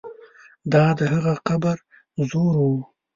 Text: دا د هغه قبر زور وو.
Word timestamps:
دا 0.71 0.85
د 0.99 1.01
هغه 1.13 1.33
قبر 1.47 1.77
زور 2.29 2.53
وو. 2.63 2.75